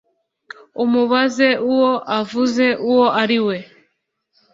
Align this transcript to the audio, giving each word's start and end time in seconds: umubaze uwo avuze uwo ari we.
umubaze 0.83 1.49
uwo 1.71 1.91
avuze 2.19 2.65
uwo 2.89 3.05
ari 3.21 3.39
we. 3.45 3.57